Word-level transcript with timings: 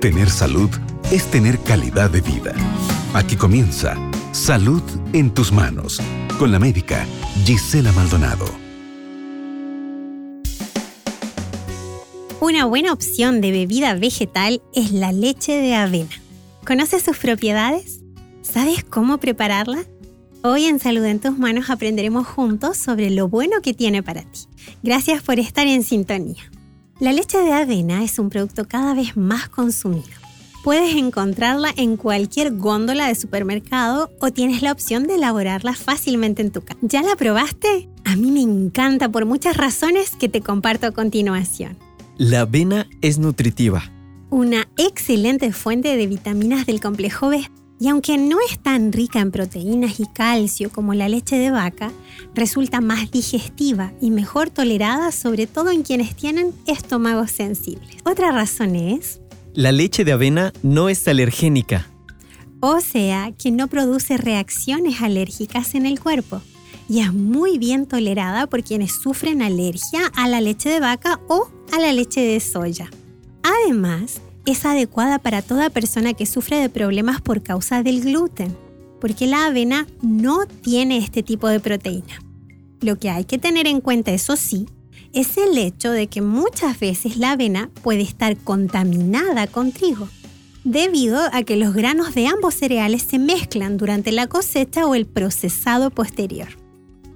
Tener 0.00 0.30
salud 0.30 0.70
es 1.10 1.28
tener 1.28 1.58
calidad 1.58 2.08
de 2.08 2.20
vida. 2.20 2.54
Aquí 3.14 3.34
comienza 3.34 3.96
Salud 4.30 4.82
en 5.12 5.34
tus 5.34 5.50
manos 5.50 6.00
con 6.38 6.52
la 6.52 6.60
médica 6.60 7.04
Gisela 7.44 7.90
Maldonado. 7.90 8.46
Una 12.40 12.64
buena 12.66 12.92
opción 12.92 13.40
de 13.40 13.50
bebida 13.50 13.94
vegetal 13.94 14.62
es 14.72 14.92
la 14.92 15.10
leche 15.10 15.54
de 15.54 15.74
avena. 15.74 16.14
¿Conoces 16.64 17.02
sus 17.02 17.16
propiedades? 17.16 17.98
¿Sabes 18.42 18.84
cómo 18.84 19.18
prepararla? 19.18 19.84
Hoy 20.44 20.66
en 20.66 20.78
Salud 20.78 21.04
en 21.06 21.18
tus 21.18 21.36
manos 21.36 21.70
aprenderemos 21.70 22.24
juntos 22.24 22.76
sobre 22.76 23.10
lo 23.10 23.26
bueno 23.28 23.60
que 23.62 23.74
tiene 23.74 24.04
para 24.04 24.22
ti. 24.22 24.42
Gracias 24.84 25.24
por 25.24 25.40
estar 25.40 25.66
en 25.66 25.82
sintonía. 25.82 26.48
La 27.00 27.12
leche 27.12 27.38
de 27.38 27.52
avena 27.52 28.02
es 28.02 28.18
un 28.18 28.28
producto 28.28 28.66
cada 28.66 28.92
vez 28.92 29.16
más 29.16 29.48
consumido. 29.48 30.08
Puedes 30.64 30.96
encontrarla 30.96 31.72
en 31.76 31.96
cualquier 31.96 32.56
góndola 32.56 33.06
de 33.06 33.14
supermercado 33.14 34.10
o 34.20 34.32
tienes 34.32 34.62
la 34.62 34.72
opción 34.72 35.06
de 35.06 35.14
elaborarla 35.14 35.74
fácilmente 35.74 36.42
en 36.42 36.50
tu 36.50 36.60
casa. 36.62 36.80
¿Ya 36.82 37.02
la 37.02 37.14
probaste? 37.14 37.88
A 38.04 38.16
mí 38.16 38.32
me 38.32 38.40
encanta 38.40 39.08
por 39.10 39.26
muchas 39.26 39.56
razones 39.56 40.16
que 40.16 40.28
te 40.28 40.40
comparto 40.40 40.88
a 40.88 40.90
continuación. 40.90 41.76
La 42.16 42.40
avena 42.40 42.88
es 43.00 43.20
nutritiva. 43.20 43.84
Una 44.30 44.68
excelente 44.76 45.52
fuente 45.52 45.96
de 45.96 46.06
vitaminas 46.08 46.66
del 46.66 46.80
complejo 46.80 47.28
B. 47.28 47.48
Y 47.80 47.88
aunque 47.88 48.18
no 48.18 48.38
es 48.48 48.58
tan 48.58 48.92
rica 48.92 49.20
en 49.20 49.30
proteínas 49.30 50.00
y 50.00 50.06
calcio 50.06 50.70
como 50.70 50.94
la 50.94 51.08
leche 51.08 51.36
de 51.36 51.50
vaca, 51.50 51.92
resulta 52.34 52.80
más 52.80 53.10
digestiva 53.10 53.92
y 54.00 54.10
mejor 54.10 54.50
tolerada 54.50 55.12
sobre 55.12 55.46
todo 55.46 55.70
en 55.70 55.82
quienes 55.82 56.16
tienen 56.16 56.52
estómagos 56.66 57.30
sensibles. 57.30 57.96
Otra 58.04 58.32
razón 58.32 58.74
es... 58.74 59.20
La 59.54 59.72
leche 59.72 60.04
de 60.04 60.12
avena 60.12 60.52
no 60.62 60.88
es 60.88 61.06
alergénica. 61.06 61.88
O 62.60 62.80
sea, 62.80 63.32
que 63.32 63.52
no 63.52 63.68
produce 63.68 64.16
reacciones 64.16 65.00
alérgicas 65.00 65.74
en 65.74 65.86
el 65.86 66.00
cuerpo 66.00 66.42
y 66.88 67.00
es 67.00 67.12
muy 67.12 67.58
bien 67.58 67.86
tolerada 67.86 68.46
por 68.46 68.64
quienes 68.64 68.92
sufren 68.92 69.42
alergia 69.42 70.00
a 70.16 70.26
la 70.26 70.40
leche 70.40 70.70
de 70.70 70.80
vaca 70.80 71.20
o 71.28 71.48
a 71.72 71.78
la 71.78 71.92
leche 71.92 72.20
de 72.20 72.40
soya. 72.40 72.90
Además, 73.42 74.20
es 74.50 74.64
adecuada 74.64 75.18
para 75.18 75.42
toda 75.42 75.68
persona 75.68 76.14
que 76.14 76.24
sufre 76.24 76.56
de 76.56 76.70
problemas 76.70 77.20
por 77.20 77.42
causa 77.42 77.82
del 77.82 78.00
gluten, 78.00 78.56
porque 79.00 79.26
la 79.26 79.46
avena 79.46 79.86
no 80.00 80.46
tiene 80.46 80.96
este 80.96 81.22
tipo 81.22 81.48
de 81.48 81.60
proteína. 81.60 82.22
Lo 82.80 82.98
que 82.98 83.10
hay 83.10 83.24
que 83.24 83.38
tener 83.38 83.66
en 83.66 83.80
cuenta, 83.80 84.10
eso 84.10 84.36
sí, 84.36 84.66
es 85.12 85.36
el 85.36 85.58
hecho 85.58 85.90
de 85.90 86.06
que 86.06 86.22
muchas 86.22 86.80
veces 86.80 87.18
la 87.18 87.32
avena 87.32 87.70
puede 87.82 88.00
estar 88.00 88.36
contaminada 88.38 89.46
con 89.48 89.72
trigo, 89.72 90.08
debido 90.64 91.20
a 91.32 91.42
que 91.42 91.56
los 91.56 91.74
granos 91.74 92.14
de 92.14 92.26
ambos 92.26 92.54
cereales 92.54 93.02
se 93.02 93.18
mezclan 93.18 93.76
durante 93.76 94.12
la 94.12 94.28
cosecha 94.28 94.86
o 94.86 94.94
el 94.94 95.06
procesado 95.06 95.90
posterior. 95.90 96.48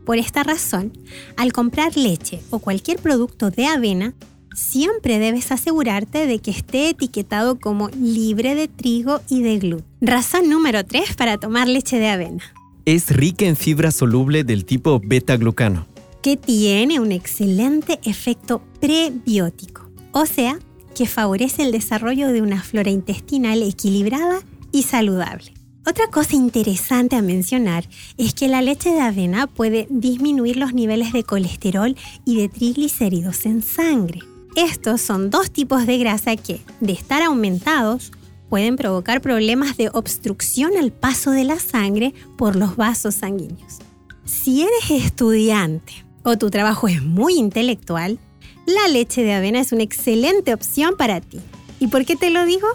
Por 0.04 0.18
esta 0.18 0.42
razón, 0.42 0.92
al 1.36 1.52
comprar 1.52 1.96
leche 1.96 2.40
o 2.50 2.58
cualquier 2.58 2.98
producto 2.98 3.50
de 3.50 3.66
avena, 3.66 4.14
siempre 4.54 5.18
debes 5.18 5.52
asegurarte 5.52 6.26
de 6.26 6.38
que 6.38 6.50
esté 6.50 6.90
etiquetado 6.90 7.58
como 7.58 7.88
libre 7.90 8.54
de 8.54 8.68
trigo 8.68 9.20
y 9.28 9.42
de 9.42 9.58
gluten. 9.58 9.86
Razón 10.00 10.48
número 10.48 10.84
3 10.84 11.14
para 11.16 11.38
tomar 11.38 11.68
leche 11.68 11.98
de 11.98 12.08
avena. 12.08 12.42
Es 12.84 13.08
rica 13.08 13.44
en 13.44 13.56
fibra 13.56 13.92
soluble 13.92 14.44
del 14.44 14.64
tipo 14.64 15.00
beta-glucano. 15.04 15.86
Que 16.22 16.36
tiene 16.36 17.00
un 17.00 17.12
excelente 17.12 18.00
efecto 18.04 18.62
prebiótico, 18.80 19.88
o 20.12 20.26
sea, 20.26 20.58
que 20.94 21.06
favorece 21.06 21.62
el 21.62 21.72
desarrollo 21.72 22.28
de 22.28 22.42
una 22.42 22.62
flora 22.62 22.90
intestinal 22.90 23.62
equilibrada 23.62 24.40
y 24.72 24.82
saludable. 24.82 25.52
Otra 25.84 26.06
cosa 26.08 26.36
interesante 26.36 27.16
a 27.16 27.22
mencionar 27.22 27.88
es 28.16 28.34
que 28.34 28.46
la 28.46 28.62
leche 28.62 28.90
de 28.90 29.00
avena 29.00 29.48
puede 29.48 29.88
disminuir 29.90 30.56
los 30.56 30.74
niveles 30.74 31.12
de 31.12 31.24
colesterol 31.24 31.96
y 32.24 32.36
de 32.36 32.48
triglicéridos 32.48 33.46
en 33.46 33.62
sangre. 33.62 34.20
Estos 34.56 35.00
son 35.00 35.30
dos 35.30 35.50
tipos 35.50 35.86
de 35.86 35.98
grasa 35.98 36.36
que, 36.36 36.60
de 36.80 36.92
estar 36.92 37.22
aumentados, 37.22 38.12
pueden 38.50 38.76
provocar 38.76 39.22
problemas 39.22 39.78
de 39.78 39.88
obstrucción 39.88 40.72
al 40.78 40.92
paso 40.92 41.30
de 41.30 41.44
la 41.44 41.58
sangre 41.58 42.12
por 42.36 42.54
los 42.54 42.76
vasos 42.76 43.14
sanguíneos. 43.14 43.78
Si 44.26 44.62
eres 44.62 44.90
estudiante 44.90 46.04
o 46.22 46.36
tu 46.36 46.50
trabajo 46.50 46.86
es 46.86 47.02
muy 47.02 47.34
intelectual, 47.36 48.18
la 48.66 48.88
leche 48.88 49.22
de 49.22 49.32
avena 49.32 49.58
es 49.58 49.72
una 49.72 49.82
excelente 49.82 50.52
opción 50.52 50.96
para 50.98 51.22
ti. 51.22 51.40
¿Y 51.80 51.86
por 51.86 52.04
qué 52.04 52.14
te 52.14 52.28
lo 52.28 52.44
digo? 52.44 52.68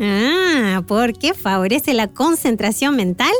Ah, 0.00 0.82
porque 0.86 1.34
favorece 1.34 1.92
la 1.92 2.08
concentración 2.08 2.96
mental 2.96 3.32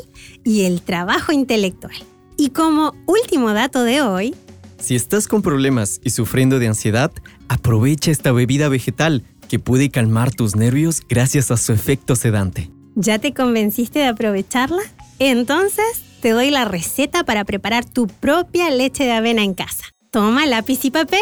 y 0.44 0.64
el 0.64 0.82
trabajo 0.82 1.32
intelectual. 1.32 1.96
Y 2.36 2.50
como 2.50 2.94
último 3.06 3.54
dato 3.54 3.82
de 3.82 4.02
hoy, 4.02 4.34
si 4.78 4.94
estás 4.94 5.26
con 5.26 5.42
problemas 5.42 6.00
y 6.04 6.10
sufriendo 6.10 6.58
de 6.58 6.68
ansiedad, 6.68 7.10
aprovecha 7.48 8.10
esta 8.10 8.32
bebida 8.32 8.68
vegetal 8.68 9.24
que 9.48 9.58
puede 9.58 9.90
calmar 9.90 10.30
tus 10.30 10.56
nervios 10.56 11.02
gracias 11.08 11.50
a 11.50 11.56
su 11.56 11.72
efecto 11.72 12.16
sedante. 12.16 12.70
¿Ya 12.94 13.18
te 13.18 13.32
convenciste 13.32 14.00
de 14.00 14.06
aprovecharla? 14.06 14.82
Entonces, 15.18 16.02
te 16.20 16.30
doy 16.30 16.50
la 16.50 16.64
receta 16.64 17.24
para 17.24 17.44
preparar 17.44 17.84
tu 17.84 18.06
propia 18.06 18.70
leche 18.70 19.04
de 19.04 19.12
avena 19.12 19.42
en 19.42 19.54
casa. 19.54 19.84
Toma 20.10 20.46
lápiz 20.46 20.84
y 20.84 20.90
papel 20.90 21.20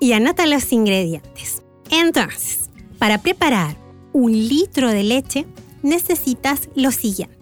y 0.00 0.12
anota 0.12 0.46
los 0.46 0.72
ingredientes. 0.72 1.62
Entonces, 1.90 2.70
para 2.98 3.18
preparar 3.18 3.76
un 4.12 4.32
litro 4.32 4.88
de 4.88 5.02
leche, 5.02 5.46
necesitas 5.82 6.68
lo 6.74 6.90
siguiente. 6.90 7.36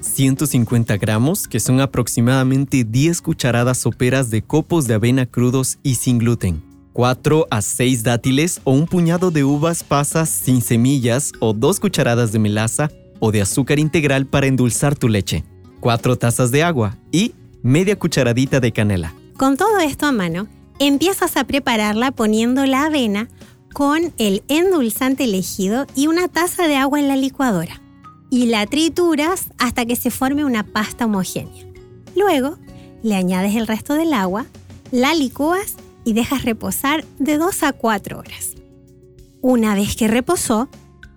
150 0.00 0.96
gramos, 0.98 1.48
que 1.48 1.60
son 1.60 1.80
aproximadamente 1.80 2.84
10 2.84 3.22
cucharadas 3.22 3.78
soperas 3.78 4.30
de 4.30 4.42
copos 4.42 4.86
de 4.86 4.94
avena 4.94 5.26
crudos 5.26 5.78
y 5.82 5.94
sin 5.96 6.18
gluten. 6.18 6.73
4 6.94 7.48
a 7.50 7.60
6 7.60 8.04
dátiles 8.04 8.60
o 8.62 8.70
un 8.70 8.86
puñado 8.86 9.32
de 9.32 9.42
uvas 9.42 9.82
pasas 9.82 10.28
sin 10.28 10.62
semillas 10.62 11.32
o 11.40 11.52
2 11.52 11.80
cucharadas 11.80 12.30
de 12.30 12.38
melaza 12.38 12.88
o 13.18 13.32
de 13.32 13.42
azúcar 13.42 13.80
integral 13.80 14.26
para 14.26 14.46
endulzar 14.46 14.94
tu 14.94 15.08
leche. 15.08 15.44
4 15.80 16.16
tazas 16.16 16.52
de 16.52 16.62
agua 16.62 16.96
y 17.10 17.34
media 17.62 17.98
cucharadita 17.98 18.60
de 18.60 18.70
canela. 18.70 19.12
Con 19.36 19.56
todo 19.56 19.80
esto 19.80 20.06
a 20.06 20.12
mano, 20.12 20.46
empiezas 20.78 21.36
a 21.36 21.42
prepararla 21.42 22.12
poniendo 22.12 22.64
la 22.64 22.84
avena 22.84 23.28
con 23.72 24.14
el 24.18 24.44
endulzante 24.46 25.24
elegido 25.24 25.88
y 25.96 26.06
una 26.06 26.28
taza 26.28 26.68
de 26.68 26.76
agua 26.76 27.00
en 27.00 27.08
la 27.08 27.16
licuadora. 27.16 27.82
Y 28.30 28.46
la 28.46 28.66
trituras 28.66 29.46
hasta 29.58 29.84
que 29.84 29.96
se 29.96 30.12
forme 30.12 30.44
una 30.44 30.64
pasta 30.64 31.06
homogénea. 31.06 31.66
Luego, 32.14 32.56
le 33.02 33.16
añades 33.16 33.56
el 33.56 33.66
resto 33.66 33.94
del 33.94 34.14
agua, 34.14 34.46
la 34.92 35.12
licúas 35.12 35.74
y 36.04 36.12
dejas 36.12 36.44
reposar 36.44 37.04
de 37.18 37.38
2 37.38 37.62
a 37.62 37.72
4 37.72 38.18
horas. 38.18 38.54
Una 39.40 39.74
vez 39.74 39.96
que 39.96 40.08
reposó, 40.08 40.68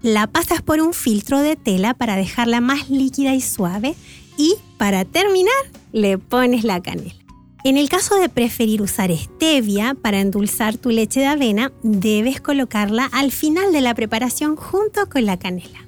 la 0.02 0.28
pasas 0.28 0.62
por 0.62 0.82
un 0.82 0.94
filtro 0.94 1.40
de 1.40 1.56
tela 1.56 1.94
para 1.94 2.16
dejarla 2.16 2.62
más 2.62 2.90
líquida 2.90 3.34
y 3.34 3.42
suave 3.42 3.96
y, 4.38 4.56
para 4.78 5.06
terminar, 5.06 5.56
le 5.92 6.18
pones 6.18 6.64
la 6.64 6.82
canela. 6.82 7.16
En 7.64 7.78
el 7.78 7.90
caso 7.90 8.16
de 8.16 8.30
preferir 8.30 8.82
usar 8.82 9.12
stevia 9.12 9.94
para 9.94 10.22
endulzar 10.22 10.78
tu 10.78 10.90
leche 10.90 11.20
de 11.20 11.26
avena, 11.26 11.72
debes 11.84 12.40
colocarla 12.40 13.06
al 13.12 13.32
final 13.32 13.74
de 13.74 13.82
la 13.82 13.96
preparación 13.96 14.56
junto 14.56 15.10
con 15.10 15.26
la 15.26 15.38
canela. 15.38 15.86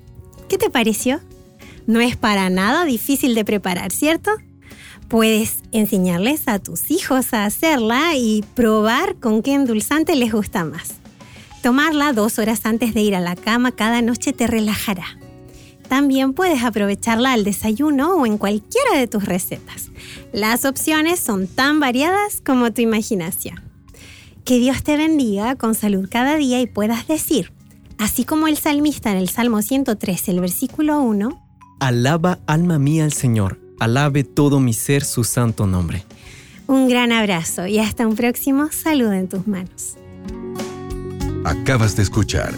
¿Qué 0.49 0.57
te 0.57 0.69
pareció? 0.69 1.21
No 1.87 2.01
es 2.01 2.17
para 2.17 2.49
nada 2.49 2.85
difícil 2.85 3.35
de 3.35 3.45
preparar, 3.45 3.91
¿cierto? 3.91 4.31
Puedes 5.09 5.63
enseñarles 5.71 6.47
a 6.47 6.59
tus 6.59 6.91
hijos 6.91 7.33
a 7.33 7.45
hacerla 7.45 8.15
y 8.15 8.45
probar 8.53 9.15
con 9.15 9.41
qué 9.41 9.55
endulzante 9.55 10.15
les 10.15 10.31
gusta 10.31 10.63
más. 10.65 10.97
Tomarla 11.63 12.13
dos 12.13 12.37
horas 12.37 12.61
antes 12.63 12.93
de 12.93 13.01
ir 13.01 13.15
a 13.15 13.19
la 13.19 13.35
cama 13.35 13.71
cada 13.71 14.03
noche 14.03 14.33
te 14.33 14.45
relajará. 14.45 15.05
También 15.87 16.33
puedes 16.33 16.63
aprovecharla 16.63 17.33
al 17.33 17.43
desayuno 17.43 18.17
o 18.17 18.27
en 18.27 18.37
cualquiera 18.37 18.95
de 18.95 19.07
tus 19.07 19.25
recetas. 19.25 19.89
Las 20.31 20.63
opciones 20.63 21.19
son 21.19 21.47
tan 21.47 21.79
variadas 21.79 22.41
como 22.45 22.71
tu 22.71 22.81
imaginación. 22.81 23.63
Que 24.45 24.59
Dios 24.59 24.83
te 24.83 24.95
bendiga 24.95 25.55
con 25.55 25.73
salud 25.73 26.07
cada 26.09 26.35
día 26.35 26.61
y 26.61 26.67
puedas 26.67 27.07
decir, 27.07 27.51
así 27.97 28.25
como 28.25 28.47
el 28.47 28.57
salmista 28.57 29.11
en 29.11 29.17
el 29.17 29.29
Salmo 29.29 29.63
113, 29.63 30.29
el 30.29 30.39
versículo 30.39 31.01
1, 31.01 31.45
Alaba 31.79 32.39
alma 32.45 32.77
mía 32.77 33.05
al 33.05 33.13
Señor, 33.13 33.59
alabe 33.79 34.23
todo 34.23 34.59
mi 34.59 34.73
ser 34.73 35.03
su 35.03 35.23
santo 35.23 35.65
nombre. 35.65 36.03
Un 36.67 36.87
gran 36.87 37.11
abrazo 37.11 37.65
y 37.65 37.79
hasta 37.79 38.05
un 38.07 38.15
próximo 38.15 38.69
Salud 38.71 39.11
en 39.11 39.27
tus 39.27 39.47
manos. 39.47 39.97
Acabas 41.43 41.95
de 41.95 42.03
escuchar 42.03 42.53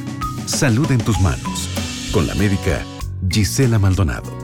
Salud 0.48 0.92
en 0.92 1.00
tus 1.00 1.20
manos 1.22 1.70
con 2.12 2.28
la 2.28 2.36
médica 2.36 2.84
Gisela 3.30 3.80
Maldonado. 3.80 4.41